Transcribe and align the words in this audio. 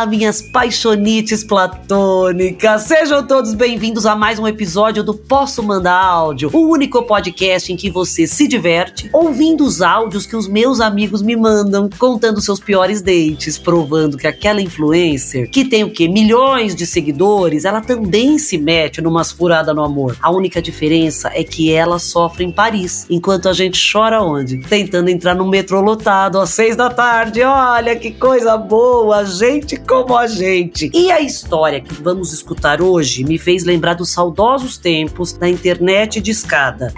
Olá, 0.00 0.06
minhas 0.06 0.40
paixonites 0.40 1.44
platônicas! 1.44 2.84
Sejam 2.84 3.26
todos 3.26 3.52
bem-vindos 3.52 4.06
a 4.06 4.16
mais 4.16 4.38
um 4.38 4.48
episódio 4.48 5.04
do 5.04 5.12
Posso 5.12 5.62
Mandar 5.62 6.02
Áudio, 6.02 6.48
o 6.54 6.70
único 6.70 7.02
podcast 7.02 7.70
em 7.70 7.76
que 7.76 7.90
você 7.90 8.26
se 8.26 8.48
diverte 8.48 9.10
ouvindo 9.12 9.62
os 9.62 9.82
áudios 9.82 10.24
que 10.24 10.34
os 10.34 10.48
meus 10.48 10.80
amigos 10.80 11.20
me 11.20 11.36
mandam, 11.36 11.90
contando 11.98 12.40
seus 12.40 12.58
piores 12.58 13.02
dates, 13.02 13.58
provando 13.58 14.16
que 14.16 14.26
aquela 14.26 14.62
influencer, 14.62 15.50
que 15.50 15.66
tem 15.66 15.84
o 15.84 15.92
quê? 15.92 16.08
Milhões 16.08 16.74
de 16.74 16.86
seguidores, 16.86 17.66
ela 17.66 17.82
também 17.82 18.38
se 18.38 18.56
mete 18.56 19.02
numas 19.02 19.30
furadas 19.30 19.76
no 19.76 19.84
amor. 19.84 20.16
A 20.22 20.30
única 20.30 20.62
diferença 20.62 21.30
é 21.34 21.44
que 21.44 21.70
ela 21.70 21.98
sofre 21.98 22.42
em 22.42 22.50
Paris, 22.50 23.04
enquanto 23.10 23.50
a 23.50 23.52
gente 23.52 23.78
chora 23.92 24.22
onde? 24.22 24.62
Tentando 24.62 25.10
entrar 25.10 25.34
no 25.34 25.46
metrô 25.46 25.82
lotado 25.82 26.40
às 26.40 26.48
seis 26.48 26.74
da 26.74 26.88
tarde. 26.88 27.42
Olha 27.42 27.94
que 27.96 28.10
coisa 28.12 28.56
boa, 28.56 29.26
gente 29.26 29.76
como 29.90 30.16
a 30.16 30.28
gente. 30.28 30.88
E 30.94 31.10
a 31.10 31.20
história 31.20 31.80
que 31.80 31.92
vamos 32.00 32.32
escutar 32.32 32.80
hoje 32.80 33.24
me 33.24 33.36
fez 33.36 33.64
lembrar 33.64 33.94
dos 33.94 34.12
saudosos 34.12 34.78
tempos 34.78 35.32
da 35.32 35.48
internet 35.48 36.20
de 36.20 36.30
escada. 36.30 36.94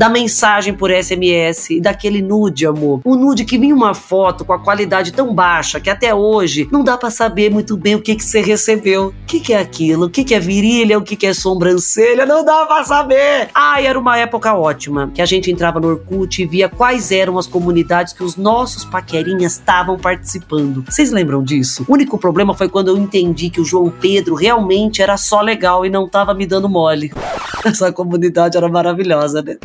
Da 0.00 0.08
mensagem 0.08 0.72
por 0.72 0.90
SMS 0.90 1.68
e 1.68 1.78
daquele 1.78 2.22
nude, 2.22 2.64
amor. 2.64 3.02
Um 3.04 3.14
nude 3.14 3.44
que 3.44 3.58
vinha 3.58 3.74
uma 3.74 3.92
foto 3.92 4.46
com 4.46 4.54
a 4.54 4.58
qualidade 4.58 5.12
tão 5.12 5.34
baixa 5.34 5.78
que 5.78 5.90
até 5.90 6.14
hoje 6.14 6.66
não 6.72 6.82
dá 6.82 6.96
para 6.96 7.10
saber 7.10 7.50
muito 7.50 7.76
bem 7.76 7.96
o 7.96 8.00
que 8.00 8.14
que 8.14 8.24
você 8.24 8.40
recebeu. 8.40 9.08
O 9.08 9.26
que 9.26 9.40
que 9.40 9.52
é 9.52 9.58
aquilo? 9.58 10.06
O 10.06 10.08
que 10.08 10.24
que 10.24 10.34
é 10.34 10.40
virilha? 10.40 10.96
O 10.96 11.02
que 11.02 11.14
que 11.14 11.26
é 11.26 11.34
sobrancelha? 11.34 12.24
Não 12.24 12.42
dá 12.42 12.64
para 12.64 12.82
saber. 12.82 13.50
Ai, 13.54 13.86
era 13.86 13.98
uma 13.98 14.16
época 14.16 14.54
ótima, 14.54 15.10
que 15.14 15.20
a 15.20 15.26
gente 15.26 15.50
entrava 15.50 15.78
no 15.78 15.88
Orkut 15.88 16.40
e 16.40 16.46
via 16.46 16.70
quais 16.70 17.12
eram 17.12 17.36
as 17.36 17.46
comunidades 17.46 18.14
que 18.14 18.24
os 18.24 18.36
nossos 18.36 18.86
paquerinhas 18.86 19.52
estavam 19.52 19.98
participando. 19.98 20.82
Vocês 20.88 21.10
lembram 21.10 21.42
disso? 21.42 21.84
O 21.86 21.92
único 21.92 22.16
problema 22.16 22.54
foi 22.54 22.70
quando 22.70 22.88
eu 22.88 22.96
entendi 22.96 23.50
que 23.50 23.60
o 23.60 23.66
João 23.66 23.90
Pedro 23.90 24.34
realmente 24.34 25.02
era 25.02 25.18
só 25.18 25.42
legal 25.42 25.84
e 25.84 25.90
não 25.90 26.08
tava 26.08 26.32
me 26.32 26.46
dando 26.46 26.70
mole. 26.70 27.12
Essa 27.62 27.92
comunidade 27.92 28.56
era 28.56 28.66
maravilhosa, 28.66 29.42
né? 29.42 29.58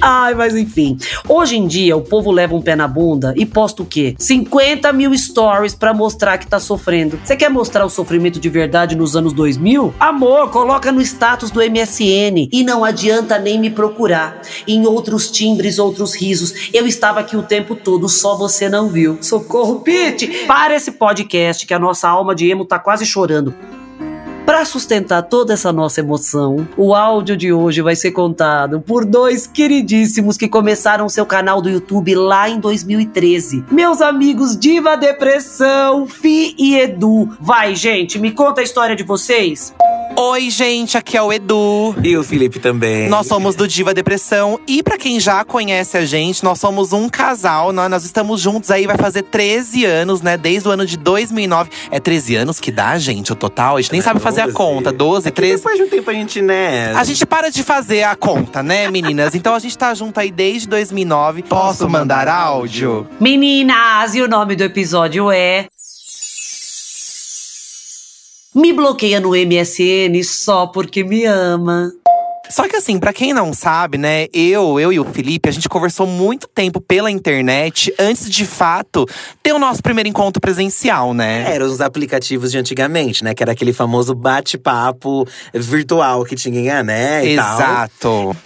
Ai, 0.00 0.34
mas 0.34 0.54
enfim. 0.54 0.98
Hoje 1.26 1.56
em 1.56 1.66
dia, 1.66 1.96
o 1.96 2.02
povo 2.02 2.30
leva 2.30 2.54
um 2.54 2.60
pé 2.60 2.76
na 2.76 2.86
bunda 2.86 3.32
e 3.36 3.46
posta 3.46 3.82
o 3.82 3.86
quê? 3.86 4.14
50 4.18 4.92
mil 4.92 5.16
stories 5.16 5.74
pra 5.74 5.94
mostrar 5.94 6.36
que 6.36 6.46
tá 6.46 6.60
sofrendo. 6.60 7.18
Você 7.24 7.34
quer 7.36 7.48
mostrar 7.48 7.86
o 7.86 7.90
sofrimento 7.90 8.38
de 8.38 8.48
verdade 8.50 8.94
nos 8.94 9.16
anos 9.16 9.32
2000? 9.32 9.94
Amor, 9.98 10.50
coloca 10.50 10.92
no 10.92 11.00
status 11.00 11.50
do 11.50 11.60
MSN. 11.60 12.50
E 12.52 12.62
não 12.62 12.84
adianta 12.84 13.38
nem 13.38 13.58
me 13.58 13.70
procurar. 13.70 14.42
Em 14.68 14.86
outros 14.86 15.30
timbres, 15.30 15.78
outros 15.78 16.14
risos. 16.14 16.68
Eu 16.74 16.86
estava 16.86 17.20
aqui 17.20 17.36
o 17.36 17.42
tempo 17.42 17.74
todo, 17.74 18.06
só 18.06 18.36
você 18.36 18.68
não 18.68 18.88
viu. 18.88 19.18
Socorro, 19.22 19.80
Pete! 19.80 20.44
Para 20.46 20.74
esse 20.74 20.92
podcast 20.92 21.66
que 21.66 21.72
a 21.72 21.78
nossa 21.78 22.08
alma 22.08 22.34
de 22.34 22.50
emo 22.50 22.64
tá 22.64 22.78
quase 22.78 23.06
chorando. 23.06 23.54
Para 24.46 24.66
sustentar 24.66 25.22
toda 25.22 25.54
essa 25.54 25.72
nossa 25.72 26.00
emoção, 26.00 26.68
o 26.76 26.94
áudio 26.94 27.34
de 27.34 27.50
hoje 27.50 27.80
vai 27.80 27.96
ser 27.96 28.12
contado 28.12 28.78
por 28.78 29.06
dois 29.06 29.46
queridíssimos 29.46 30.36
que 30.36 30.48
começaram 30.48 31.08
seu 31.08 31.24
canal 31.24 31.62
do 31.62 31.70
YouTube 31.70 32.14
lá 32.14 32.46
em 32.48 32.60
2013. 32.60 33.64
Meus 33.70 34.02
amigos 34.02 34.54
Diva 34.54 34.96
Depressão, 34.96 36.06
Fi 36.06 36.54
e 36.58 36.76
Edu. 36.76 37.34
Vai, 37.40 37.74
gente, 37.74 38.18
me 38.18 38.32
conta 38.32 38.60
a 38.60 38.64
história 38.64 38.94
de 38.94 39.02
vocês. 39.02 39.74
Oi, 40.16 40.48
gente, 40.50 40.96
aqui 40.96 41.16
é 41.16 41.22
o 41.22 41.32
Edu. 41.32 41.94
E 42.02 42.16
o 42.16 42.22
Felipe 42.22 42.58
também. 42.58 43.08
Nós 43.08 43.26
somos 43.26 43.56
do 43.56 43.66
Diva 43.66 43.92
Depressão. 43.92 44.60
E 44.66 44.82
para 44.82 44.96
quem 44.96 45.18
já 45.18 45.44
conhece 45.44 45.96
a 45.96 46.04
gente, 46.04 46.44
nós 46.44 46.58
somos 46.58 46.92
um 46.92 47.08
casal. 47.08 47.72
Nós, 47.72 47.90
nós 47.90 48.04
estamos 48.04 48.40
juntos 48.40 48.70
aí, 48.70 48.86
vai 48.86 48.96
fazer 48.96 49.22
13 49.22 49.84
anos, 49.84 50.22
né? 50.22 50.36
Desde 50.36 50.68
o 50.68 50.72
ano 50.72 50.86
de 50.86 50.96
2009. 50.96 51.70
É 51.90 51.98
13 51.98 52.36
anos 52.36 52.60
que 52.60 52.70
dá, 52.70 52.96
gente, 52.98 53.32
o 53.32 53.34
total? 53.34 53.76
A 53.76 53.80
gente 53.80 53.92
nem 53.92 54.00
sabe 54.00 54.20
fazer 54.20 54.42
a 54.42 54.52
conta. 54.52 54.92
12, 54.92 55.28
é 55.28 55.30
que 55.30 55.36
13. 55.36 55.56
Depois 55.56 55.76
de 55.76 55.82
um 55.82 55.88
tempo 55.88 56.10
a 56.10 56.14
gente, 56.14 56.40
né? 56.40 56.92
A 56.94 57.02
gente 57.04 57.26
para 57.26 57.50
de 57.50 57.62
fazer 57.62 58.04
a 58.04 58.14
conta, 58.14 58.62
né, 58.62 58.90
meninas? 58.90 59.34
Então 59.34 59.54
a 59.54 59.58
gente 59.58 59.76
tá 59.76 59.94
junto 59.94 60.18
aí 60.20 60.30
desde 60.30 60.68
2009. 60.68 61.42
Posso 61.42 61.88
mandar 61.88 62.28
áudio? 62.28 63.06
Meninas, 63.20 64.14
e 64.14 64.22
o 64.22 64.28
nome 64.28 64.54
do 64.54 64.62
episódio 64.62 65.30
é. 65.30 65.66
Me 68.54 68.72
bloqueia 68.72 69.18
no 69.18 69.30
MSN 69.30 70.22
só 70.22 70.66
porque 70.66 71.02
me 71.02 71.24
ama. 71.24 71.92
Só 72.48 72.68
que 72.68 72.76
assim, 72.76 72.98
pra 72.98 73.12
quem 73.12 73.32
não 73.32 73.52
sabe, 73.52 73.96
né, 73.98 74.26
eu, 74.32 74.78
eu 74.78 74.92
e 74.92 75.00
o 75.00 75.04
Felipe, 75.04 75.48
a 75.48 75.52
gente 75.52 75.68
conversou 75.68 76.06
muito 76.06 76.46
tempo 76.46 76.80
pela 76.80 77.10
internet 77.10 77.92
antes 77.98 78.30
de 78.30 78.46
fato 78.46 79.06
ter 79.42 79.52
o 79.52 79.58
nosso 79.58 79.82
primeiro 79.82 80.08
encontro 80.08 80.40
presencial, 80.40 81.14
né? 81.14 81.52
Eram 81.52 81.66
os 81.66 81.80
aplicativos 81.80 82.52
de 82.52 82.58
antigamente, 82.58 83.24
né? 83.24 83.34
Que 83.34 83.42
era 83.42 83.52
aquele 83.52 83.72
famoso 83.72 84.14
bate-papo 84.14 85.26
virtual 85.52 86.24
que 86.24 86.36
tinha, 86.36 86.82
né? 86.82 87.26
E 87.26 87.36
tal. 87.98 88.36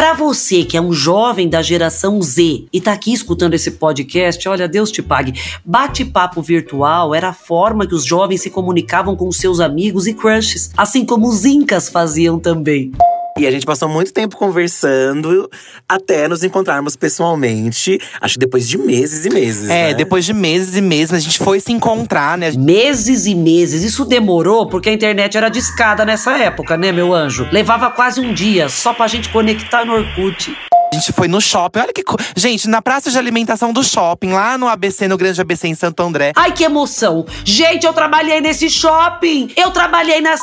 Pra 0.00 0.14
você 0.14 0.64
que 0.64 0.78
é 0.78 0.80
um 0.80 0.94
jovem 0.94 1.46
da 1.46 1.60
geração 1.60 2.22
Z 2.22 2.64
e 2.72 2.80
tá 2.80 2.90
aqui 2.90 3.12
escutando 3.12 3.52
esse 3.52 3.72
podcast, 3.72 4.48
olha, 4.48 4.66
Deus 4.66 4.90
te 4.90 5.02
pague. 5.02 5.38
Bate-papo 5.62 6.40
virtual 6.40 7.14
era 7.14 7.28
a 7.28 7.34
forma 7.34 7.86
que 7.86 7.94
os 7.94 8.06
jovens 8.06 8.40
se 8.40 8.48
comunicavam 8.48 9.14
com 9.14 9.30
seus 9.30 9.60
amigos 9.60 10.06
e 10.06 10.14
crushes, 10.14 10.70
assim 10.74 11.04
como 11.04 11.28
os 11.28 11.44
incas 11.44 11.90
faziam 11.90 12.38
também. 12.38 12.92
E 13.40 13.46
a 13.46 13.50
gente 13.50 13.64
passou 13.64 13.88
muito 13.88 14.12
tempo 14.12 14.36
conversando 14.36 15.50
até 15.88 16.28
nos 16.28 16.44
encontrarmos 16.44 16.94
pessoalmente. 16.94 17.98
Acho 18.20 18.34
que 18.34 18.40
depois 18.40 18.68
de 18.68 18.76
meses 18.76 19.24
e 19.24 19.30
meses. 19.30 19.70
É, 19.70 19.88
né? 19.88 19.94
depois 19.94 20.26
de 20.26 20.34
meses 20.34 20.76
e 20.76 20.82
meses, 20.82 21.14
a 21.14 21.18
gente 21.18 21.38
foi 21.38 21.58
se 21.58 21.72
encontrar, 21.72 22.36
né? 22.36 22.50
Meses 22.52 23.24
e 23.24 23.34
meses. 23.34 23.82
Isso 23.82 24.04
demorou 24.04 24.66
porque 24.68 24.90
a 24.90 24.92
internet 24.92 25.38
era 25.38 25.48
discada 25.48 26.04
nessa 26.04 26.36
época, 26.36 26.76
né, 26.76 26.92
meu 26.92 27.14
anjo? 27.14 27.48
Levava 27.50 27.90
quase 27.90 28.20
um 28.20 28.34
dia 28.34 28.68
só 28.68 28.92
pra 28.92 29.06
gente 29.08 29.30
conectar 29.30 29.86
no 29.86 29.94
Orkut. 29.94 30.54
A 30.92 30.96
gente 30.96 31.12
foi 31.12 31.26
no 31.28 31.40
shopping. 31.40 31.78
Olha 31.80 31.92
que. 31.94 32.02
co- 32.02 32.16
Gente, 32.36 32.68
na 32.68 32.82
praça 32.82 33.10
de 33.10 33.16
alimentação 33.18 33.72
do 33.72 33.82
shopping, 33.82 34.32
lá 34.32 34.58
no 34.58 34.68
ABC, 34.68 35.08
no 35.08 35.16
Grande 35.16 35.40
ABC 35.40 35.66
em 35.66 35.74
Santo 35.74 36.02
André. 36.02 36.32
Ai, 36.36 36.52
que 36.52 36.62
emoção! 36.64 37.24
Gente, 37.42 37.86
eu 37.86 37.92
trabalhei 37.94 38.40
nesse 38.42 38.68
shopping! 38.68 39.50
Eu 39.56 39.70
trabalhei 39.70 40.20
nas. 40.20 40.40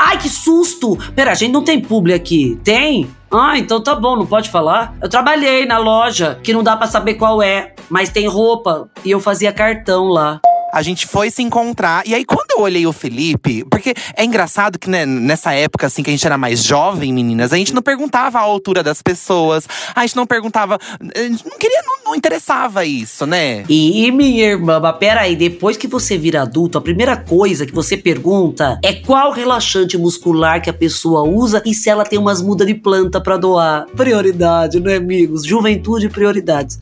Ai, 0.00 0.18
que 0.18 0.28
susto! 0.28 0.96
Pera, 1.14 1.32
a 1.32 1.34
gente 1.34 1.52
não 1.52 1.62
tem 1.62 1.80
publi 1.80 2.12
aqui. 2.12 2.58
Tem? 2.64 3.10
Ah, 3.30 3.58
então 3.58 3.82
tá 3.82 3.94
bom, 3.94 4.16
não 4.16 4.26
pode 4.26 4.50
falar? 4.50 4.94
Eu 5.00 5.08
trabalhei 5.08 5.64
na 5.64 5.78
loja, 5.78 6.38
que 6.42 6.52
não 6.52 6.62
dá 6.62 6.76
pra 6.76 6.86
saber 6.86 7.14
qual 7.14 7.42
é, 7.42 7.74
mas 7.88 8.10
tem 8.10 8.26
roupa 8.26 8.90
e 9.04 9.10
eu 9.10 9.20
fazia 9.20 9.52
cartão 9.52 10.08
lá. 10.08 10.40
A 10.72 10.82
gente 10.82 11.06
foi 11.06 11.30
se 11.30 11.42
encontrar. 11.42 12.06
E 12.06 12.14
aí, 12.14 12.24
quando 12.24 12.52
eu 12.56 12.60
olhei 12.60 12.86
o 12.86 12.92
Felipe, 12.92 13.64
porque 13.70 13.94
é 14.16 14.24
engraçado 14.24 14.78
que 14.78 14.88
né, 14.88 15.04
nessa 15.04 15.52
época, 15.52 15.86
assim, 15.86 16.02
que 16.02 16.10
a 16.10 16.12
gente 16.12 16.26
era 16.26 16.38
mais 16.38 16.62
jovem, 16.62 17.12
meninas, 17.12 17.52
a 17.52 17.56
gente 17.56 17.74
não 17.74 17.82
perguntava 17.82 18.38
a 18.38 18.42
altura 18.42 18.82
das 18.82 19.02
pessoas, 19.02 19.68
a 19.94 20.00
gente 20.00 20.16
não 20.16 20.26
perguntava. 20.26 20.78
a 21.14 21.22
gente 21.22 21.44
Não 21.44 21.58
queria, 21.58 21.82
não, 21.84 22.04
não 22.06 22.14
interessava 22.14 22.84
isso, 22.84 23.26
né? 23.26 23.64
E 23.68 24.10
minha 24.12 24.44
irmã, 24.44 24.80
mas 24.80 24.96
peraí, 24.96 25.36
depois 25.36 25.76
que 25.76 25.86
você 25.86 26.16
vira 26.16 26.42
adulto, 26.42 26.78
a 26.78 26.80
primeira 26.80 27.16
coisa 27.16 27.66
que 27.66 27.74
você 27.74 27.96
pergunta 27.96 28.78
é 28.82 28.92
qual 28.92 29.32
relaxante 29.32 29.98
muscular 29.98 30.62
que 30.62 30.70
a 30.70 30.74
pessoa 30.74 31.22
usa 31.22 31.62
e 31.66 31.74
se 31.74 31.90
ela 31.90 32.04
tem 32.04 32.18
umas 32.18 32.40
mudas 32.40 32.66
de 32.66 32.74
planta 32.74 33.20
pra 33.20 33.36
doar. 33.36 33.86
Prioridade, 33.96 34.80
né, 34.80 34.96
amigos? 34.96 35.44
Juventude 35.44 36.08
prioridades. 36.08 36.78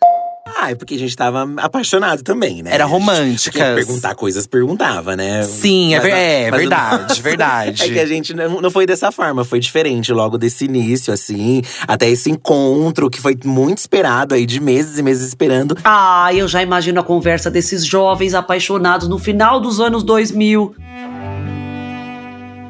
Ah, 0.62 0.70
é 0.72 0.74
porque 0.74 0.94
a 0.94 0.98
gente 0.98 1.16
tava 1.16 1.48
apaixonado 1.56 2.22
também, 2.22 2.62
né? 2.62 2.70
Era 2.74 2.84
A 2.84 2.86
gente 2.86 2.92
românticas. 2.98 3.42
tinha 3.42 3.52
que 3.52 3.74
perguntar 3.86 4.14
coisas, 4.14 4.46
perguntava, 4.46 5.16
né? 5.16 5.42
Sim, 5.42 5.94
é 5.94 5.98
Mas 5.98 6.04
ver- 6.06 6.12
é, 6.18 6.50
verdade, 6.50 7.22
verdade. 7.22 7.82
É 7.82 7.88
que 7.88 7.98
a 7.98 8.06
gente 8.06 8.34
não, 8.34 8.60
não 8.60 8.70
foi 8.70 8.84
dessa 8.84 9.10
forma, 9.10 9.44
foi 9.44 9.58
diferente 9.58 10.12
logo 10.12 10.36
desse 10.36 10.66
início, 10.66 11.12
assim, 11.14 11.62
até 11.88 12.08
esse 12.10 12.30
encontro 12.30 13.08
que 13.08 13.20
foi 13.20 13.36
muito 13.44 13.78
esperado 13.78 14.34
aí, 14.34 14.44
de 14.44 14.60
meses 14.60 14.98
e 14.98 15.02
meses 15.02 15.26
esperando. 15.28 15.76
Ah, 15.82 16.28
eu 16.34 16.46
já 16.46 16.62
imagino 16.62 17.00
a 17.00 17.04
conversa 17.04 17.50
desses 17.50 17.84
jovens 17.84 18.34
apaixonados 18.34 19.08
no 19.08 19.18
final 19.18 19.60
dos 19.60 19.80
anos 19.80 20.02
2000. 20.02 20.74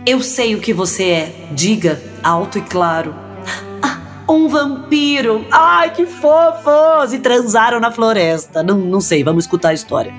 Eu 0.06 0.22
sei 0.22 0.54
o 0.54 0.60
que 0.60 0.72
você 0.72 1.04
é. 1.04 1.34
Diga 1.52 2.00
alto 2.22 2.58
e 2.58 2.62
claro. 2.62 3.14
Um 4.30 4.46
vampiro! 4.46 5.44
Ai, 5.50 5.90
que 5.90 6.06
fofos! 6.06 7.12
E 7.12 7.18
transaram 7.18 7.80
na 7.80 7.90
floresta. 7.90 8.62
Não, 8.62 8.78
não 8.78 9.00
sei, 9.00 9.24
vamos 9.24 9.42
escutar 9.42 9.70
a 9.70 9.74
história. 9.74 10.14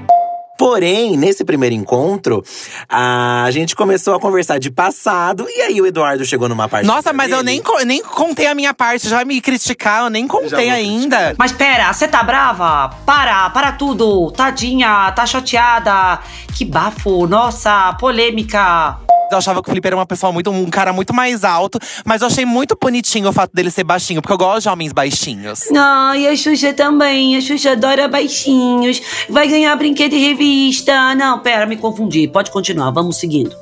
Porém, 0.57 1.15
nesse 1.15 1.45
primeiro 1.45 1.73
encontro, 1.73 2.43
a 2.89 3.47
gente 3.51 3.73
começou 3.73 4.13
a 4.13 4.19
conversar 4.19 4.59
de 4.59 4.69
passado, 4.69 5.47
e 5.49 5.61
aí 5.61 5.81
o 5.81 5.87
Eduardo 5.87 6.25
chegou 6.25 6.49
numa 6.49 6.67
parte. 6.67 6.85
Nossa, 6.85 7.13
mas 7.13 7.31
eu 7.31 7.37
dele. 7.41 7.63
nem, 7.65 7.79
eu 7.79 7.85
nem 7.85 8.03
contei 8.03 8.47
a 8.47 8.53
minha 8.53 8.73
parte, 8.73 9.07
já 9.07 9.15
vai 9.15 9.25
me 9.25 9.39
criticar, 9.39 10.03
eu 10.03 10.09
nem 10.09 10.27
contei 10.27 10.69
ainda. 10.69 11.33
Mas 11.37 11.53
pera, 11.53 11.91
você 11.93 12.05
tá 12.05 12.21
brava? 12.21 12.93
Para, 13.05 13.49
para 13.51 13.71
tudo! 13.71 14.29
Tadinha, 14.31 15.09
tá 15.13 15.25
chateada! 15.25 16.19
Que 16.53 16.65
bafo! 16.65 17.25
Nossa, 17.25 17.93
polêmica! 17.93 18.99
Eu 19.31 19.37
achava 19.37 19.61
que 19.61 19.69
o 19.69 19.71
Felipe 19.71 19.87
era 19.87 19.95
uma 19.95 20.05
pessoa 20.05 20.31
muito, 20.31 20.51
um 20.51 20.69
cara 20.69 20.91
muito 20.91 21.13
mais 21.13 21.45
alto, 21.45 21.79
mas 22.05 22.21
eu 22.21 22.27
achei 22.27 22.45
muito 22.45 22.77
bonitinho 22.79 23.29
o 23.29 23.33
fato 23.33 23.51
dele 23.53 23.71
ser 23.71 23.85
baixinho, 23.85 24.21
porque 24.21 24.33
eu 24.33 24.37
gosto 24.37 24.63
de 24.63 24.69
homens 24.69 24.91
baixinhos. 24.91 25.71
Ai, 25.75 26.27
a 26.27 26.35
Xuxa 26.35 26.73
também. 26.73 27.37
A 27.37 27.41
Xuxa 27.41 27.71
adora 27.71 28.07
baixinhos. 28.07 29.01
Vai 29.29 29.47
ganhar 29.47 29.75
brinquedo 29.77 30.13
e 30.13 30.27
revista. 30.27 31.15
Não, 31.15 31.39
pera, 31.39 31.65
me 31.65 31.77
confundi. 31.77 32.27
Pode 32.27 32.51
continuar, 32.51 32.91
vamos 32.91 33.17
seguindo. 33.17 33.55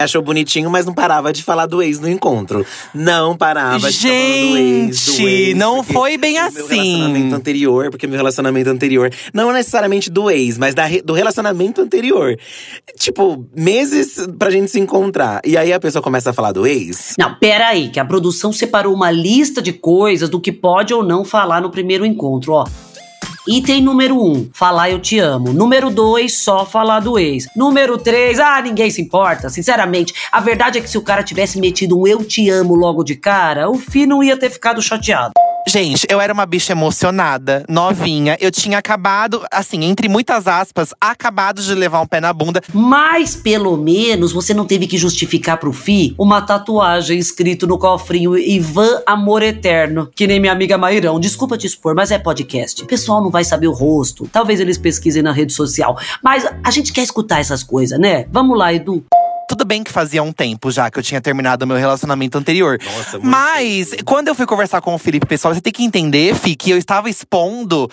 Achou 0.00 0.22
bonitinho, 0.22 0.70
mas 0.70 0.86
não 0.86 0.94
parava 0.94 1.32
de 1.32 1.42
falar 1.42 1.66
do 1.66 1.82
ex 1.82 1.98
no 1.98 2.08
encontro. 2.08 2.64
Não 2.94 3.36
parava 3.36 3.90
de 3.90 3.98
falar 3.98 4.12
do 4.14 4.56
ex, 4.56 5.04
do 5.04 5.12
Gente, 5.12 5.24
ex, 5.24 5.56
não 5.56 5.82
foi 5.82 6.16
bem 6.16 6.38
o 6.38 6.42
Meu 6.42 6.46
assim. 6.46 6.76
relacionamento 6.76 7.34
anterior, 7.34 7.90
porque 7.90 8.06
meu 8.06 8.16
relacionamento 8.16 8.70
anterior. 8.70 9.12
Não 9.34 9.52
necessariamente 9.52 10.08
do 10.08 10.30
ex, 10.30 10.56
mas 10.56 10.72
da 10.72 10.84
do 11.04 11.14
relacionamento 11.14 11.80
anterior. 11.80 12.38
Tipo, 12.96 13.44
meses 13.56 14.24
pra 14.38 14.50
gente 14.50 14.70
se 14.70 14.78
encontrar. 14.78 15.40
E 15.44 15.56
aí 15.56 15.72
a 15.72 15.80
pessoa 15.80 16.00
começa 16.00 16.30
a 16.30 16.32
falar 16.32 16.52
do 16.52 16.64
ex. 16.64 17.16
Não, 17.18 17.34
pera 17.34 17.66
aí, 17.66 17.88
que 17.88 17.98
a 17.98 18.04
produção 18.04 18.52
separou 18.52 18.94
uma 18.94 19.10
lista 19.10 19.60
de 19.60 19.72
coisas 19.72 20.28
do 20.30 20.40
que 20.40 20.52
pode 20.52 20.94
ou 20.94 21.02
não 21.02 21.24
falar 21.24 21.60
no 21.60 21.70
primeiro 21.70 22.06
encontro, 22.06 22.52
ó. 22.52 22.64
Item 23.50 23.80
número 23.80 24.14
1, 24.14 24.30
um, 24.30 24.50
falar 24.52 24.90
eu 24.90 25.00
te 25.00 25.18
amo. 25.18 25.54
Número 25.54 25.88
2, 25.88 26.36
só 26.36 26.66
falar 26.66 27.00
do 27.00 27.18
ex. 27.18 27.46
Número 27.56 27.96
3, 27.96 28.38
ah, 28.38 28.60
ninguém 28.60 28.90
se 28.90 29.00
importa. 29.00 29.48
Sinceramente, 29.48 30.12
a 30.30 30.38
verdade 30.38 30.76
é 30.76 30.82
que 30.82 30.90
se 30.90 30.98
o 30.98 31.02
cara 31.02 31.22
tivesse 31.22 31.58
metido 31.58 31.98
um 31.98 32.06
eu 32.06 32.22
te 32.22 32.50
amo 32.50 32.74
logo 32.74 33.02
de 33.02 33.14
cara, 33.14 33.70
o 33.70 33.78
Fi 33.78 34.04
não 34.04 34.22
ia 34.22 34.36
ter 34.36 34.50
ficado 34.50 34.82
chateado. 34.82 35.32
Gente, 35.68 36.06
eu 36.08 36.18
era 36.18 36.32
uma 36.32 36.46
bicha 36.46 36.72
emocionada, 36.72 37.62
novinha. 37.68 38.38
Eu 38.40 38.50
tinha 38.50 38.78
acabado, 38.78 39.44
assim, 39.52 39.84
entre 39.84 40.08
muitas 40.08 40.46
aspas, 40.46 40.94
acabado 40.98 41.60
de 41.60 41.74
levar 41.74 42.00
um 42.00 42.06
pé 42.06 42.22
na 42.22 42.32
bunda. 42.32 42.62
Mas 42.72 43.36
pelo 43.36 43.76
menos 43.76 44.32
você 44.32 44.54
não 44.54 44.64
teve 44.64 44.86
que 44.86 44.96
justificar 44.96 45.58
pro 45.58 45.70
Fi 45.70 46.14
uma 46.16 46.40
tatuagem 46.40 47.18
escrito 47.18 47.66
no 47.66 47.76
cofrinho 47.76 48.38
Ivan 48.38 49.02
Amor 49.06 49.42
Eterno. 49.42 50.08
Que 50.16 50.26
nem 50.26 50.40
minha 50.40 50.54
amiga 50.54 50.78
Mairão. 50.78 51.20
Desculpa 51.20 51.58
te 51.58 51.66
expor, 51.66 51.94
mas 51.94 52.10
é 52.10 52.18
podcast. 52.18 52.82
O 52.82 52.86
pessoal 52.86 53.22
não 53.22 53.30
vai 53.30 53.44
saber 53.44 53.68
o 53.68 53.72
rosto. 53.72 54.26
Talvez 54.32 54.60
eles 54.60 54.78
pesquisem 54.78 55.22
na 55.22 55.32
rede 55.32 55.52
social. 55.52 55.98
Mas 56.24 56.46
a 56.64 56.70
gente 56.70 56.94
quer 56.94 57.02
escutar 57.02 57.40
essas 57.40 57.62
coisas, 57.62 58.00
né? 58.00 58.24
Vamos 58.32 58.56
lá, 58.56 58.72
Edu. 58.72 59.04
Bem 59.68 59.84
que 59.84 59.92
fazia 59.92 60.22
um 60.22 60.32
tempo 60.32 60.70
já 60.70 60.90
que 60.90 60.98
eu 60.98 61.02
tinha 61.02 61.20
terminado 61.20 61.66
o 61.66 61.68
meu 61.68 61.76
relacionamento 61.76 62.38
anterior. 62.38 62.78
Nossa, 62.82 63.18
muito 63.18 63.30
Mas, 63.30 63.94
quando 64.02 64.28
eu 64.28 64.34
fui 64.34 64.46
conversar 64.46 64.80
com 64.80 64.94
o 64.94 64.98
Felipe 64.98 65.26
Pessoal, 65.26 65.52
você 65.52 65.60
tem 65.60 65.70
que 65.70 65.84
entender, 65.84 66.34
Fi, 66.34 66.56
que 66.56 66.70
eu 66.70 66.78
estava 66.78 67.10
expondo, 67.10 67.86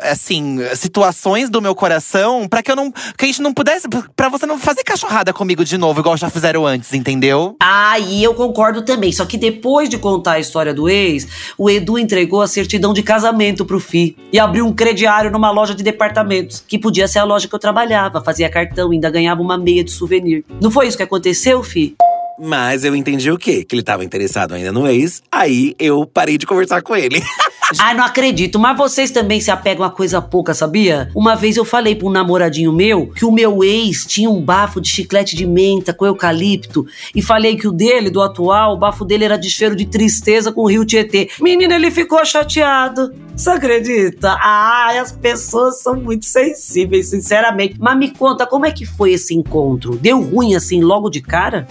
assim, 0.00 0.58
situações 0.74 1.50
do 1.50 1.60
meu 1.60 1.74
coração 1.74 2.48
pra 2.48 2.62
que 2.62 2.70
eu 2.70 2.76
não. 2.76 2.90
Que 2.90 3.24
a 3.24 3.26
gente 3.26 3.42
não 3.42 3.52
pudesse. 3.52 3.86
Pra 4.16 4.30
você 4.30 4.46
não 4.46 4.58
fazer 4.58 4.82
cachorrada 4.84 5.30
comigo 5.34 5.66
de 5.66 5.76
novo, 5.76 6.00
igual 6.00 6.16
já 6.16 6.30
fizeram 6.30 6.66
antes, 6.66 6.94
entendeu? 6.94 7.56
Ah, 7.60 7.98
e 7.98 8.24
eu 8.24 8.32
concordo 8.32 8.80
também. 8.80 9.12
Só 9.12 9.26
que 9.26 9.36
depois 9.36 9.90
de 9.90 9.98
contar 9.98 10.32
a 10.32 10.40
história 10.40 10.72
do 10.72 10.88
ex, 10.88 11.28
o 11.58 11.68
Edu 11.68 11.98
entregou 11.98 12.40
a 12.40 12.48
certidão 12.48 12.94
de 12.94 13.02
casamento 13.02 13.66
pro 13.66 13.78
Fi 13.78 14.16
e 14.32 14.38
abriu 14.38 14.66
um 14.66 14.72
crediário 14.72 15.30
numa 15.30 15.50
loja 15.50 15.74
de 15.74 15.82
departamentos, 15.82 16.64
que 16.66 16.78
podia 16.78 17.06
ser 17.06 17.18
a 17.18 17.24
loja 17.24 17.46
que 17.46 17.54
eu 17.54 17.58
trabalhava, 17.58 18.22
fazia 18.22 18.48
cartão, 18.48 18.92
ainda 18.92 19.10
ganhava 19.10 19.42
uma 19.42 19.58
meia 19.58 19.84
de 19.84 19.90
souvenir. 19.90 20.42
Não 20.58 20.70
foi 20.70 20.86
isso 20.86 20.96
que 20.96 21.02
aconteceu, 21.18 21.62
Fi? 21.64 21.96
Mas 22.38 22.84
eu 22.84 22.94
entendi 22.94 23.30
o 23.30 23.36
quê? 23.36 23.64
Que 23.64 23.74
ele 23.74 23.82
tava 23.82 24.04
interessado 24.04 24.54
ainda 24.54 24.70
no 24.70 24.86
ex. 24.86 25.20
Aí 25.30 25.74
eu 25.78 26.06
parei 26.06 26.38
de 26.38 26.46
conversar 26.46 26.80
com 26.82 26.94
ele. 26.94 27.20
Ah, 27.78 27.92
não 27.92 28.04
acredito, 28.04 28.58
mas 28.58 28.76
vocês 28.76 29.10
também 29.10 29.40
se 29.40 29.50
apegam 29.50 29.84
a 29.84 29.90
coisa 29.90 30.22
pouca, 30.22 30.54
sabia? 30.54 31.10
Uma 31.14 31.34
vez 31.34 31.56
eu 31.56 31.64
falei 31.64 31.94
pra 31.94 32.08
um 32.08 32.10
namoradinho 32.10 32.72
meu 32.72 33.08
que 33.08 33.26
o 33.26 33.32
meu 33.32 33.62
ex 33.62 34.06
tinha 34.06 34.30
um 34.30 34.40
bafo 34.40 34.80
de 34.80 34.88
chiclete 34.88 35.36
de 35.36 35.46
menta 35.46 35.92
com 35.92 36.06
eucalipto 36.06 36.86
e 37.14 37.20
falei 37.20 37.56
que 37.56 37.68
o 37.68 37.72
dele, 37.72 38.08
do 38.08 38.22
atual, 38.22 38.72
o 38.72 38.78
bafo 38.78 39.04
dele 39.04 39.24
era 39.24 39.36
de 39.36 39.50
cheiro 39.50 39.76
de 39.76 39.84
tristeza 39.84 40.50
com 40.50 40.62
o 40.62 40.66
rio 40.66 40.84
Tietê. 40.84 41.28
Menina, 41.40 41.74
ele 41.74 41.90
ficou 41.90 42.24
chateado. 42.24 43.12
Você 43.36 43.50
acredita? 43.50 44.36
Ah, 44.40 44.98
as 45.00 45.12
pessoas 45.12 45.80
são 45.80 45.94
muito 45.94 46.24
sensíveis, 46.24 47.10
sinceramente. 47.10 47.76
Mas 47.78 47.98
me 47.98 48.10
conta, 48.10 48.46
como 48.46 48.66
é 48.66 48.70
que 48.72 48.86
foi 48.86 49.12
esse 49.12 49.34
encontro? 49.34 49.96
Deu 49.96 50.20
ruim 50.22 50.56
assim 50.56 50.80
logo 50.80 51.10
de 51.10 51.20
cara? 51.20 51.66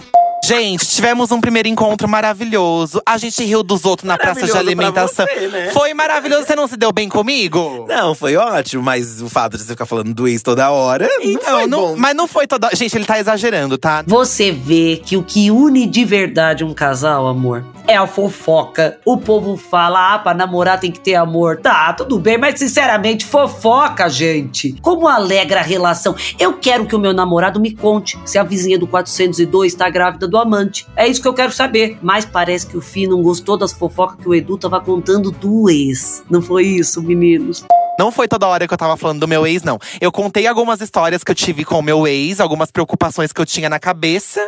Gente, 0.48 0.86
tivemos 0.88 1.30
um 1.30 1.42
primeiro 1.42 1.68
encontro 1.68 2.08
maravilhoso. 2.08 3.02
A 3.04 3.18
gente 3.18 3.44
riu 3.44 3.62
dos 3.62 3.84
outros 3.84 4.08
na 4.08 4.16
praça 4.16 4.46
de 4.46 4.56
alimentação. 4.56 5.26
você, 5.26 5.46
né? 5.46 5.70
Foi 5.72 5.92
maravilhoso. 5.92 6.46
Você 6.46 6.56
não 6.56 6.66
se 6.66 6.74
deu 6.74 6.90
bem 6.90 7.06
comigo? 7.06 7.84
Não, 7.86 8.14
foi 8.14 8.34
ótimo, 8.34 8.82
mas 8.82 9.20
o 9.20 9.28
fato 9.28 9.58
de 9.58 9.62
você 9.64 9.72
ficar 9.72 9.84
falando 9.84 10.14
do 10.14 10.26
ex 10.26 10.40
toda 10.40 10.70
hora. 10.70 11.06
não 11.22 11.40
foi 11.42 11.66
não, 11.66 11.80
bom. 11.80 11.96
mas 11.98 12.16
não 12.16 12.26
foi 12.26 12.46
toda. 12.46 12.70
Gente, 12.72 12.96
ele 12.96 13.04
tá 13.04 13.20
exagerando, 13.20 13.76
tá? 13.76 14.02
Você 14.06 14.50
vê 14.50 14.98
que 15.04 15.18
o 15.18 15.22
que 15.22 15.50
une 15.50 15.86
de 15.86 16.02
verdade 16.06 16.64
um 16.64 16.72
casal, 16.72 17.26
amor, 17.26 17.62
é 17.88 17.96
a 17.96 18.06
fofoca. 18.06 18.98
O 19.04 19.16
povo 19.16 19.56
fala, 19.56 20.14
ah, 20.14 20.18
pra 20.18 20.34
namorar 20.34 20.78
tem 20.78 20.92
que 20.92 21.00
ter 21.00 21.14
amor. 21.14 21.56
Tá, 21.56 21.94
tudo 21.94 22.18
bem, 22.18 22.36
mas 22.36 22.58
sinceramente, 22.58 23.24
fofoca, 23.24 24.08
gente. 24.10 24.74
Como 24.82 25.08
alegra 25.08 25.60
a 25.60 25.62
relação? 25.62 26.14
Eu 26.38 26.52
quero 26.52 26.84
que 26.84 26.94
o 26.94 26.98
meu 26.98 27.14
namorado 27.14 27.58
me 27.58 27.74
conte 27.74 28.18
se 28.26 28.38
a 28.38 28.44
vizinha 28.44 28.78
do 28.78 28.86
402 28.86 29.74
tá 29.74 29.88
grávida 29.88 30.28
do 30.28 30.36
amante. 30.36 30.86
É 30.94 31.08
isso 31.08 31.22
que 31.22 31.28
eu 31.28 31.34
quero 31.34 31.52
saber. 31.52 31.98
Mas 32.02 32.26
parece 32.26 32.66
que 32.66 32.76
o 32.76 32.82
Fih 32.82 33.06
não 33.06 33.22
gostou 33.22 33.56
das 33.56 33.72
fofocas 33.72 34.18
que 34.20 34.28
o 34.28 34.34
Edu 34.34 34.58
tava 34.58 34.80
contando 34.80 35.30
do 35.30 35.70
ex. 35.70 36.22
Não 36.30 36.42
foi 36.42 36.66
isso, 36.66 37.02
meninos? 37.02 37.64
Não 37.98 38.12
foi 38.12 38.28
toda 38.28 38.46
hora 38.46 38.66
que 38.66 38.72
eu 38.72 38.78
tava 38.78 38.96
falando 38.96 39.20
do 39.20 39.26
meu 39.26 39.46
ex, 39.46 39.62
não. 39.62 39.78
Eu 40.00 40.12
contei 40.12 40.46
algumas 40.46 40.80
histórias 40.80 41.24
que 41.24 41.30
eu 41.32 41.34
tive 41.34 41.64
com 41.64 41.80
o 41.80 41.82
meu 41.82 42.06
ex, 42.06 42.38
algumas 42.38 42.70
preocupações 42.70 43.32
que 43.32 43.40
eu 43.40 43.46
tinha 43.46 43.68
na 43.68 43.80
cabeça. 43.80 44.40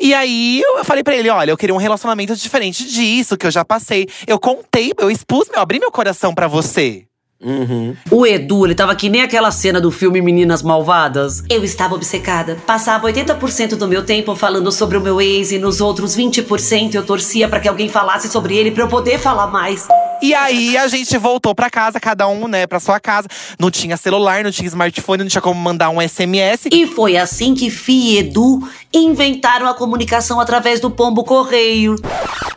E 0.00 0.12
aí 0.12 0.60
eu 0.60 0.84
falei 0.84 1.04
pra 1.04 1.14
ele: 1.14 1.30
olha, 1.30 1.50
eu 1.52 1.56
queria 1.56 1.74
um 1.74 1.78
relacionamento 1.78 2.34
diferente 2.34 2.84
disso, 2.84 3.36
que 3.36 3.46
eu 3.46 3.50
já 3.50 3.64
passei. 3.64 4.08
Eu 4.26 4.38
contei, 4.38 4.92
eu 4.98 5.10
expus, 5.10 5.48
eu 5.52 5.60
abri 5.60 5.78
meu 5.78 5.92
coração 5.92 6.34
pra 6.34 6.48
você. 6.48 7.04
Uhum. 7.40 7.96
O 8.10 8.26
Edu, 8.26 8.66
ele 8.66 8.74
tava 8.74 8.96
que 8.96 9.08
nem 9.08 9.22
aquela 9.22 9.52
cena 9.52 9.80
do 9.80 9.92
filme 9.92 10.20
Meninas 10.20 10.60
Malvadas. 10.60 11.44
Eu 11.48 11.62
estava 11.62 11.94
obcecada. 11.94 12.56
Passava 12.66 13.06
80% 13.06 13.76
do 13.76 13.86
meu 13.86 14.04
tempo 14.04 14.34
falando 14.34 14.72
sobre 14.72 14.96
o 14.96 15.00
meu 15.00 15.20
ex 15.20 15.52
e 15.52 15.58
nos 15.58 15.80
outros 15.80 16.16
20% 16.16 16.94
eu 16.94 17.06
torcia 17.06 17.48
pra 17.48 17.60
que 17.60 17.68
alguém 17.68 17.88
falasse 17.88 18.28
sobre 18.28 18.56
ele 18.56 18.72
pra 18.72 18.82
eu 18.82 18.88
poder 18.88 19.20
falar 19.20 19.46
mais. 19.46 19.86
E 20.20 20.34
aí 20.34 20.76
a 20.76 20.88
gente 20.88 21.16
voltou 21.16 21.54
pra 21.54 21.70
casa, 21.70 22.00
cada 22.00 22.26
um, 22.28 22.48
né, 22.48 22.66
pra 22.66 22.80
sua 22.80 22.98
casa. 22.98 23.28
Não 23.58 23.70
tinha 23.70 23.96
celular, 23.96 24.42
não 24.42 24.50
tinha 24.50 24.66
smartphone, 24.66 25.22
não 25.22 25.30
tinha 25.30 25.40
como 25.40 25.60
mandar 25.60 25.90
um 25.90 26.00
SMS. 26.00 26.68
E 26.72 26.86
foi 26.86 27.16
assim 27.16 27.54
que 27.54 27.70
Fi 27.70 28.14
e 28.14 28.18
Edu 28.18 28.68
inventaram 28.92 29.68
a 29.68 29.74
comunicação 29.74 30.40
através 30.40 30.80
do 30.80 30.90
pombo 30.90 31.22
correio. 31.24 31.96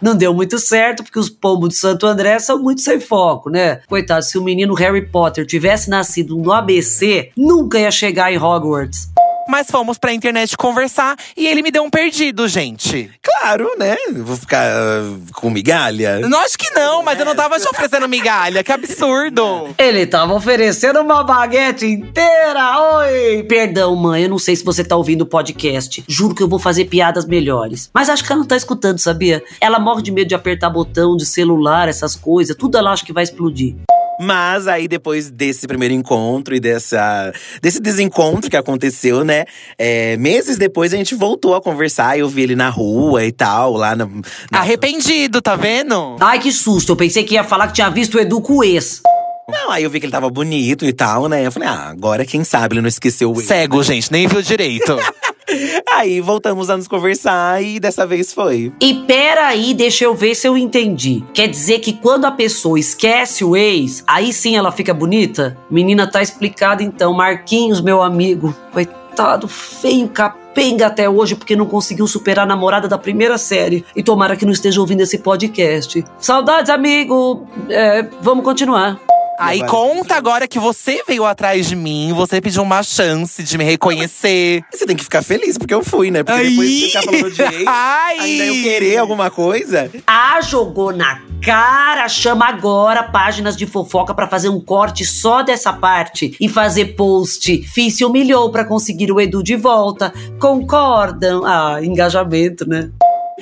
Não 0.02 0.16
deu 0.16 0.34
muito 0.34 0.58
certo, 0.58 1.04
porque 1.04 1.20
os 1.20 1.30
pombos 1.30 1.70
de 1.70 1.76
Santo 1.76 2.08
André 2.08 2.40
são 2.40 2.62
muito 2.62 2.82
sem 2.82 3.00
foco, 3.00 3.50
né? 3.50 3.82
Coitado, 3.88 4.26
se 4.26 4.38
o 4.38 4.44
menino 4.44 4.74
Harry 4.74 5.06
Potter 5.06 5.46
tivesse 5.46 5.90
nascido 5.90 6.36
no 6.36 6.52
ABC, 6.52 7.32
nunca 7.38 7.80
ia 7.80 7.92
chegar 7.92 8.34
em 8.34 8.38
Hogwarts. 8.38 9.11
Mas 9.52 9.70
fomos 9.70 9.98
pra 9.98 10.14
internet 10.14 10.56
conversar 10.56 11.18
e 11.36 11.46
ele 11.46 11.62
me 11.62 11.72
deu 11.72 11.84
um 11.84 11.90
perdido, 11.90 12.48
gente. 12.48 13.12
Claro, 13.22 13.70
né? 13.78 13.98
Vou 14.16 14.38
ficar 14.38 14.66
ah, 14.66 15.18
com 15.34 15.50
migalha. 15.50 16.22
Não, 16.22 16.40
acho 16.40 16.58
que 16.58 16.70
não, 16.70 17.04
mas 17.04 17.20
eu 17.20 17.26
não 17.26 17.36
tava 17.36 17.60
te 17.60 17.68
oferecendo 17.68 18.08
migalha, 18.08 18.64
que 18.64 18.72
absurdo. 18.72 19.68
Ele 19.78 20.08
tava 20.08 20.34
oferecendo 20.34 21.02
uma 21.02 21.22
baguete 21.22 21.86
inteira, 21.86 22.80
oi! 23.00 23.44
Perdão, 23.44 23.94
mãe, 23.94 24.24
eu 24.24 24.30
não 24.30 24.40
sei 24.40 24.56
se 24.56 24.64
você 24.64 24.86
tá 24.86 24.96
ouvindo 24.96 25.24
o 25.24 25.26
podcast. 25.26 26.02
Juro 26.08 26.34
que 26.34 26.42
eu 26.42 26.48
vou 26.48 26.58
fazer 26.58 26.86
piadas 26.86 27.26
melhores. 27.26 27.90
Mas 27.94 28.08
acho 28.08 28.24
que 28.24 28.32
ela 28.32 28.40
não 28.40 28.48
tá 28.48 28.56
escutando, 28.56 29.00
sabia? 29.00 29.44
Ela 29.60 29.80
morre 29.80 30.02
de 30.02 30.14
medo 30.14 30.30
de 30.30 30.36
apertar 30.36 30.70
botão 30.70 31.18
de 31.18 31.26
celular, 31.26 31.90
essas 31.90 32.16
coisas. 32.16 32.56
Tudo 32.56 32.78
ela 32.78 32.94
acha 32.94 33.06
que 33.06 33.12
vai 33.12 33.24
explodir. 33.26 33.76
Mas 34.22 34.68
aí, 34.68 34.88
depois 34.88 35.32
desse 35.32 35.66
primeiro 35.66 35.94
encontro 35.94 36.56
e 36.56 36.60
dessa, 36.60 37.34
desse 37.62 37.80
desencontro 37.80 38.50
que 38.50 38.56
aconteceu, 38.58 39.24
né? 39.24 39.46
é, 39.78 40.16
meses 40.18 40.58
depois 40.58 40.94
a 40.94 40.98
gente 40.98 41.16
voltou 41.16 41.56
a 41.56 41.62
conversar. 41.62 42.18
Eu 42.20 42.30
vi 42.30 42.44
ele 42.44 42.56
na 42.56 42.70
rua 42.70 43.26
e 43.26 43.32
tal, 43.32 43.74
lá 43.74 43.96
na. 43.96 44.06
na- 44.06 44.60
Arrependido, 44.60 45.42
tá 45.42 45.56
vendo? 45.56 46.18
Ai, 46.20 46.40
que 46.40 46.52
susto. 46.52 46.92
Eu 46.92 46.96
pensei 46.96 47.24
que 47.24 47.34
ia 47.34 47.44
falar 47.44 47.68
que 47.68 47.74
tinha 47.74 47.90
visto 47.90 48.16
o 48.16 48.20
Edu 48.20 48.42
com 48.42 48.64
ex. 48.64 49.02
Não, 49.50 49.72
aí 49.72 49.84
eu 49.84 49.90
vi 49.90 50.00
que 50.00 50.06
ele 50.06 50.12
tava 50.14 50.30
bonito 50.30 50.86
e 50.86 50.94
tal, 50.94 51.28
né? 51.28 51.46
Eu 51.46 51.52
falei, 51.52 51.68
ah, 51.68 51.90
agora 51.90 52.26
quem 52.26 52.44
sabe 52.44 52.76
ele 52.76 52.82
não 52.82 52.88
esqueceu 52.88 53.32
o 53.34 53.38
ex. 53.40 53.48
Cego, 53.48 53.84
gente, 53.84 54.12
nem 54.12 54.28
viu 54.28 54.42
direito. 54.42 54.96
Aí 55.92 56.22
voltamos 56.22 56.70
a 56.70 56.78
nos 56.78 56.88
conversar 56.88 57.64
e 57.64 57.80
dessa 57.80 58.06
vez 58.06 58.34
foi. 58.34 58.72
E 58.80 58.94
peraí, 59.06 59.74
deixa 59.74 60.06
eu 60.06 60.14
ver 60.14 60.36
se 60.36 60.48
eu 60.48 60.58
entendi. 60.58 61.24
Quer 61.34 61.48
dizer 61.48 61.80
que 61.80 61.94
quando 61.94 62.26
a 62.26 62.32
pessoa 62.32 62.80
esquece 62.80 63.44
o 63.44 63.56
ex, 63.56 64.04
aí 64.08 64.34
sim 64.34 64.56
ela 64.56 64.72
fica 64.72 64.94
bonita? 64.94 65.58
Menina, 65.70 66.10
tá 66.10 66.22
explicado 66.22 66.84
então. 66.84 67.14
Marquinhos, 67.14 67.82
meu 67.82 68.02
amigo. 68.02 68.56
Coitado, 68.72 69.48
feio, 69.48 70.08
capenga 70.10 70.88
até 70.88 71.10
hoje, 71.10 71.36
porque 71.36 71.56
não 71.56 71.66
conseguiu 71.66 72.08
superar 72.08 72.44
a 72.44 72.48
namorada 72.48 72.88
da 72.88 72.98
primeira 72.98 73.38
série. 73.38 73.86
E 73.96 74.04
tomara 74.04 74.36
que 74.36 74.46
não 74.46 74.54
esteja 74.54 74.80
ouvindo 74.80 75.02
esse 75.02 75.18
podcast. 75.20 76.04
Saudades, 76.18 76.70
amigo. 76.70 77.48
É, 77.70 78.04
vamos 78.22 78.44
continuar. 78.44 79.11
Aí 79.42 79.66
conta 79.66 80.16
agora 80.16 80.48
que 80.48 80.60
você 80.60 81.04
veio 81.08 81.26
atrás 81.26 81.68
de 81.68 81.76
mim, 81.76 82.14
você 82.14 82.40
pediu 82.40 82.62
uma 82.62 82.84
chance 82.84 83.44
de 83.44 83.58
me 83.58 83.64
reconhecer. 83.64 84.64
Você 84.72 84.86
tem 84.86 84.96
que 84.96 85.04
ficar 85.04 85.24
feliz, 85.24 85.58
porque 85.58 85.74
eu 85.74 85.84
fui, 85.84 86.12
né? 86.12 86.24
Porque 86.24 86.40
Ai. 86.40 86.50
depois 86.50 86.70
de 86.70 86.86
ficar 86.86 87.02
falando 87.02 87.32
de 87.32 87.42
ex, 87.42 87.64
Ai. 87.68 88.20
ainda 88.20 88.46
eu 88.46 88.54
querer 88.62 88.98
alguma 88.98 89.32
coisa. 89.32 89.90
Ah, 90.06 90.40
jogou 90.42 90.94
na 90.94 91.22
cara, 91.42 92.08
chama 92.08 92.46
agora 92.46 93.04
páginas 93.04 93.58
de 93.58 93.66
fofoca 93.66 94.14
pra 94.14 94.28
fazer 94.28 94.50
um 94.50 94.60
corte 94.60 95.04
só 95.04 95.42
dessa 95.42 95.74
parte 95.74 96.36
e 96.40 96.48
fazer 96.48 96.96
post. 96.96 97.64
Fiz 97.64 97.98
se 97.98 98.06
humilhou 98.06 98.52
pra 98.52 98.64
conseguir 98.64 99.12
o 99.12 99.20
Edu 99.20 99.42
de 99.42 99.56
volta. 99.56 100.14
Concordam? 100.40 101.44
Ah, 101.44 101.80
engajamento, 101.82 102.68
né? 102.68 102.92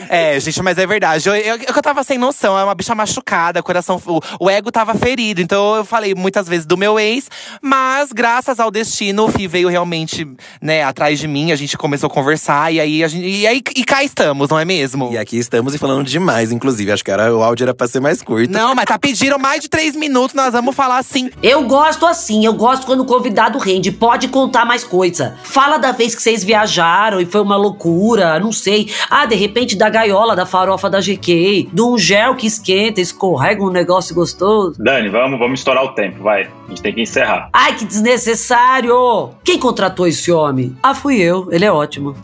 É, 0.08 0.39
gente, 0.39 0.62
mas 0.62 0.77
é 0.77 0.86
verdade. 0.86 1.27
Eu, 1.27 1.36
eu, 1.36 1.58
eu 1.58 1.82
tava 1.82 2.03
sem 2.03 2.18
noção, 2.18 2.58
é 2.58 2.63
uma 2.63 2.75
bicha 2.75 2.96
machucada, 2.96 3.62
coração, 3.62 4.01
o, 4.06 4.46
o 4.46 4.50
ego 4.50 4.72
tava 4.72 4.94
ferido. 4.94 5.41
Então 5.41 5.75
eu 5.75 5.86
falei 5.86 6.15
muitas 6.15 6.48
vezes 6.48 6.65
do 6.65 6.77
meu 6.77 7.00
ex, 7.00 7.29
mas 7.62 8.12
graças 8.12 8.60
ao 8.60 8.72
destino, 8.72 9.25
o 9.25 9.32
Fih 9.32 9.48
veio 9.48 9.68
realmente, 9.68 10.27
né, 10.62 10.84
atrás 10.84 11.20
de 11.20 11.27
mim, 11.27 11.51
a 11.51 11.56
gente 11.56 11.77
começou 11.77 12.08
a 12.08 12.10
conversar 12.10 12.72
e 12.74 12.79
aí 12.79 13.03
a 13.03 13.08
gente. 13.08 13.25
E 13.25 13.48
aí 13.48 13.62
e 13.75 13.84
cá 13.84 14.03
estamos, 14.03 14.50
não 14.50 14.60
é 14.60 14.65
mesmo? 14.65 15.10
E 15.12 15.18
aqui 15.18 15.38
estamos 15.38 15.74
e 15.74 15.77
falando 15.77 16.06
demais, 16.06 16.51
inclusive. 16.51 16.91
Acho 16.91 17.03
que 17.03 17.12
era, 17.12 17.36
o 17.36 17.44
áudio 17.44 17.65
era 17.65 17.74
pra 17.74 17.88
ser 17.88 18.00
mais 18.00 18.22
curto. 18.22 18.51
Não, 18.51 18.75
mas 18.75 18.86
tá 18.86 18.98
pedindo 18.98 19.38
mais 19.39 19.62
de 19.62 19.70
três 19.70 19.96
minutos, 19.96 20.34
nós 20.34 20.51
vamos 20.51 20.75
falar 20.75 20.98
assim. 20.98 21.29
Eu 21.41 21.63
gosto 21.63 22.06
assim, 22.06 22.46
eu 22.46 22.53
gosto 22.53 22.86
quando 22.86 23.01
o 23.01 23.06
convidado 23.06 23.58
rende. 23.58 23.91
Pode 23.91 24.27
contar 24.27 24.65
mais 24.65 24.84
coisa. 24.84 25.38
Fala 25.44 25.77
da 25.77 25.91
vez 25.91 26.15
que 26.15 26.22
vocês 26.22 26.44
viajaram 26.44 27.20
e 27.20 27.25
foi 27.25 27.41
uma 27.41 27.56
loucura, 27.56 28.39
não 28.39 28.51
sei. 28.51 28.91
Ah, 29.10 29.25
de 29.25 29.36
repente 29.36 29.75
da 29.89 30.01
gaiola, 30.01 30.36
da 30.36 30.46
farofa 30.46 30.89
da 30.89 31.00
GK, 31.00 31.69
de 31.74 31.81
um 31.81 31.98
gel 31.98 32.36
que 32.36 32.46
esquenta, 32.46 33.01
escorrega 33.01 33.63
um 33.63 33.72
negócio 33.72 34.13
gostoso. 34.13 34.75
Dani, 34.81 35.10
vamos, 35.10 35.39
vamos 35.39 35.60
estourar 35.60 35.84
o 35.84 35.89
tempo, 35.89 36.22
vai. 36.22 36.43
A 36.43 36.69
gente 36.69 36.81
tem 36.81 36.93
que 36.93 37.01
encerrar. 37.01 37.50
Ai, 37.51 37.75
que 37.75 37.86
desnecessário! 37.86 39.31
Quem 39.43 39.58
contratou 39.58 40.08
esse 40.08 40.31
homem? 40.31 40.75
Ah, 40.84 40.93
fui 40.93 41.19
eu. 41.19 41.48
Ele 41.51 41.65
é 41.65 41.72
ótimo. 41.72 42.15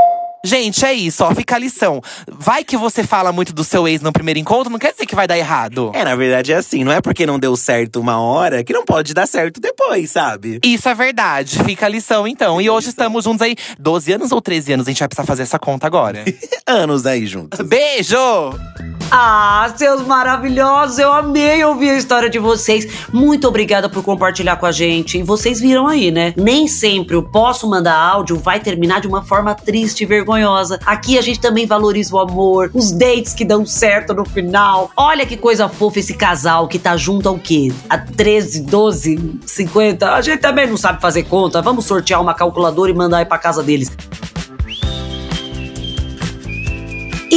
Gente, 0.45 0.85
é 0.85 0.93
isso, 0.93 1.23
ó, 1.23 1.33
fica 1.33 1.55
a 1.55 1.59
lição. 1.59 2.01
Vai 2.27 2.63
que 2.63 2.77
você 2.77 3.03
fala 3.03 3.31
muito 3.31 3.51
do 3.51 3.63
seu 3.63 3.87
ex 3.87 4.01
no 4.01 4.13
primeiro 4.13 4.39
encontro, 4.39 4.71
não 4.71 4.79
quer 4.79 4.91
dizer 4.91 5.05
que 5.05 5.15
vai 5.15 5.27
dar 5.27 5.37
errado. 5.37 5.91
É, 5.93 6.03
na 6.03 6.15
verdade 6.15 6.53
é 6.53 6.55
assim, 6.55 6.83
não 6.83 6.91
é 6.91 7.01
porque 7.01 7.25
não 7.25 7.39
deu 7.39 7.55
certo 7.57 7.99
uma 7.99 8.19
hora 8.19 8.63
que 8.63 8.71
não 8.71 8.85
pode 8.85 9.13
dar 9.13 9.27
certo 9.27 9.59
depois, 9.59 10.11
sabe? 10.11 10.59
Isso 10.63 10.87
é 10.87 10.93
verdade, 10.93 11.63
fica 11.63 11.87
a 11.87 11.89
lição 11.89 12.27
então. 12.27 12.61
E 12.61 12.69
hoje 12.69 12.89
estamos 12.89 13.23
juntos 13.23 13.41
aí, 13.41 13.55
12 13.79 14.13
anos 14.13 14.31
ou 14.31 14.41
13 14.41 14.73
anos? 14.73 14.87
A 14.87 14.91
gente 14.91 14.99
vai 14.99 15.07
precisar 15.07 15.25
fazer 15.25 15.43
essa 15.43 15.59
conta 15.59 15.87
agora. 15.87 16.23
Anos 16.67 17.05
aí 17.05 17.25
juntos. 17.27 17.59
Beijo! 17.61 18.15
Ah, 19.11 19.71
seus 19.77 20.05
maravilhosos, 20.05 20.97
eu 20.97 21.11
amei 21.13 21.63
ouvir 21.63 21.91
a 21.91 21.97
história 21.97 22.29
de 22.29 22.39
vocês. 22.39 23.07
Muito 23.13 23.47
obrigada 23.47 23.87
por 23.87 24.03
compartilhar 24.03 24.55
com 24.57 24.65
a 24.65 24.71
gente. 24.71 25.19
E 25.19 25.23
vocês 25.23 25.59
viram 25.59 25.87
aí, 25.87 26.11
né? 26.11 26.33
Nem 26.35 26.67
sempre 26.67 27.15
o 27.15 27.23
posso 27.23 27.69
mandar 27.69 27.95
áudio 27.95 28.37
vai 28.37 28.59
terminar 28.59 29.01
de 29.01 29.07
uma 29.07 29.23
forma 29.23 29.53
triste 29.53 30.01
e 30.01 30.05
vergonhosa. 30.05 30.79
Aqui 30.85 31.17
a 31.17 31.21
gente 31.21 31.39
também 31.39 31.65
valoriza 31.65 32.15
o 32.15 32.19
amor, 32.19 32.71
os 32.73 32.91
dates 32.91 33.33
que 33.33 33.45
dão 33.45 33.65
certo 33.65 34.13
no 34.13 34.25
final. 34.25 34.89
Olha 34.97 35.25
que 35.25 35.37
coisa 35.37 35.69
fofa 35.69 35.99
esse 35.99 36.13
casal 36.13 36.67
que 36.67 36.79
tá 36.79 36.97
junto 36.97 37.29
ao 37.29 37.37
quê? 37.37 37.71
Há 37.89 37.97
13, 37.97 38.61
12, 38.61 39.39
50? 39.45 40.13
A 40.13 40.21
gente 40.21 40.39
também 40.39 40.67
não 40.67 40.77
sabe 40.77 40.99
fazer 40.99 41.23
conta. 41.23 41.61
Vamos 41.61 41.85
sortear 41.85 42.21
uma 42.21 42.33
calculadora 42.33 42.91
e 42.91 42.93
mandar 42.93 43.17
aí 43.17 43.25
pra 43.25 43.37
casa 43.37 43.61
deles. 43.61 43.91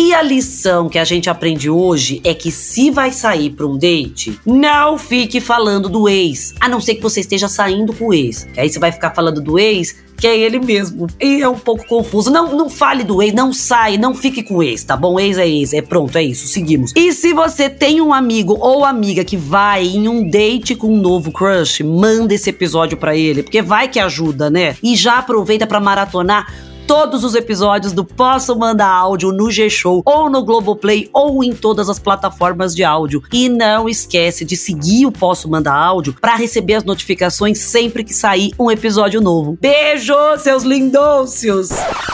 E 0.09 0.15
a 0.15 0.23
lição 0.23 0.89
que 0.89 0.99
a 0.99 1.05
gente 1.05 1.29
aprende 1.29 1.69
hoje 1.69 2.19
é 2.25 2.33
que 2.33 2.51
se 2.51 2.91
vai 2.91 3.13
sair 3.13 3.51
pra 3.51 3.67
um 3.67 3.77
date, 3.77 4.41
não 4.47 4.97
fique 4.97 5.39
falando 5.39 5.87
do 5.87 6.09
ex. 6.09 6.55
A 6.59 6.67
não 6.67 6.81
ser 6.81 6.95
que 6.95 7.03
você 7.03 7.21
esteja 7.21 7.47
saindo 7.47 7.93
com 7.93 8.07
o 8.07 8.15
ex. 8.15 8.45
Que 8.55 8.59
aí 8.59 8.71
você 8.71 8.79
vai 8.79 8.91
ficar 8.91 9.11
falando 9.11 9.39
do 9.39 9.59
ex, 9.59 9.97
que 10.17 10.27
é 10.27 10.35
ele 10.35 10.61
mesmo. 10.61 11.09
E 11.21 11.43
é 11.43 11.49
um 11.49 11.59
pouco 11.59 11.87
confuso. 11.87 12.31
Não, 12.31 12.57
não 12.57 12.71
fale 12.71 13.05
do 13.05 13.23
ex, 13.23 13.35
não 13.35 13.53
sai, 13.53 13.99
não 13.99 14.15
fique 14.15 14.43
com 14.43 14.55
o 14.55 14.63
ex, 14.63 14.83
tá 14.83 14.97
bom? 14.97 15.21
Ex 15.21 15.37
é 15.37 15.47
ex, 15.47 15.75
é 15.75 15.83
pronto, 15.83 16.17
é 16.17 16.23
isso, 16.23 16.49
seguimos. 16.49 16.91
E 16.97 17.13
se 17.13 17.35
você 17.35 17.69
tem 17.69 18.01
um 18.01 18.15
amigo 18.15 18.57
ou 18.59 18.87
amiga 18.87 19.23
que 19.23 19.37
vai 19.37 19.85
em 19.89 20.09
um 20.09 20.27
date 20.27 20.75
com 20.75 20.87
um 20.87 20.97
novo 20.97 21.31
crush, 21.31 21.83
manda 21.83 22.33
esse 22.33 22.49
episódio 22.49 22.97
pra 22.97 23.15
ele, 23.15 23.43
porque 23.43 23.61
vai 23.61 23.89
que 23.89 24.01
ajuda, 24.01 24.49
né? 24.49 24.75
E 24.83 24.97
já 24.97 25.19
aproveita 25.19 25.67
pra 25.67 25.79
maratonar 25.79 26.47
todos 26.89 27.23
os 27.23 27.35
episódios 27.35 27.93
do 27.93 28.03
Posso 28.03 28.59
Mandar 28.59 28.89
Áudio 28.89 29.31
no 29.31 29.51
G-Show, 29.51 30.03
ou 30.07 30.31
no 30.31 30.43
Globoplay, 30.43 31.11
ou 31.13 31.45
em 31.45 31.53
todas 31.53 31.91
as 31.91 31.99
plataformas 31.99 32.75
de 32.75 32.83
áudio. 32.83 33.23
E 33.31 33.47
não 33.47 33.91
esquece 33.91 34.43
de 34.43 34.57
seguir 34.57 35.05
o 35.05 35.13
Posso 35.13 35.51
Mandar 35.51 35.75
Áudio 35.75 36.17
para 36.19 36.35
receber 36.35 36.77
as 36.77 36.85
notificações 36.85 37.59
sempre 37.59 38.03
que 38.03 38.15
sair 38.15 38.53
um 38.59 38.71
episódio 38.71 39.21
novo. 39.21 39.59
Beijo, 39.61 40.15
seus 40.39 40.63
lindôcios! 40.63 41.69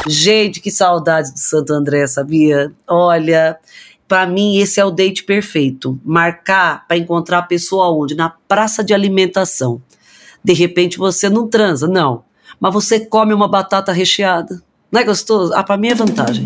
Gente, 0.09 0.61
que 0.61 0.73
saudade 0.73 1.33
de 1.33 1.40
Santo 1.40 1.73
André, 1.73 2.09
sabia? 2.09 2.73
Olha. 2.88 3.57
Pra 4.09 4.26
mim, 4.26 4.59
esse 4.59 4.81
é 4.81 4.85
o 4.85 4.90
date 4.90 5.23
perfeito. 5.23 5.99
Marcar 6.04 6.85
para 6.88 6.97
encontrar 6.97 7.38
a 7.38 7.43
pessoa 7.43 7.93
onde? 7.93 8.16
Na 8.16 8.28
praça 8.28 8.83
de 8.83 8.93
alimentação. 8.93 9.81
De 10.43 10.52
repente 10.52 10.99
você 10.99 11.31
não 11.31 11.47
transa, 11.47 11.87
não 11.87 12.25
mas 12.64 12.73
você 12.73 12.99
come 12.99 13.35
uma 13.35 13.47
batata 13.47 13.92
recheada. 13.92 14.62
Não 14.90 14.99
é 14.99 15.04
gostoso? 15.04 15.52
Ah, 15.52 15.62
pra 15.62 15.76
mim 15.76 15.88
é 15.88 15.94
vantagem. 15.94 16.44